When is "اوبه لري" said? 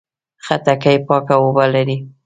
1.41-1.97